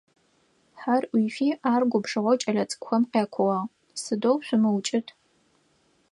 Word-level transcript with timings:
Хьэр 0.79 1.03
ӏуифи, 1.11 1.49
ар 1.73 1.81
губжыгъэу 1.91 2.39
кӏэлэцӏыкӏухэм 2.41 3.03
къякууагъ: 3.11 3.69
Сыдэу 4.01 4.35
шъумыукӏытӏ. 4.45 5.11